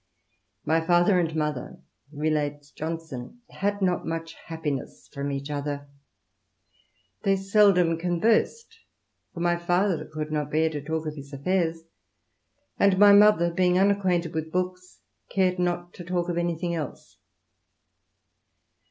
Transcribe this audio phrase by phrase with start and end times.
[0.65, 1.77] "My father and mother,"
[2.11, 5.87] relates Johnson, had not much happiness firom each other.
[7.21, 8.79] They seldom conversed,
[9.31, 11.83] for my father could not bear to talk of his affairs;
[12.79, 17.19] and my mother, being unacquainted with books^ cared not to talk of anything else.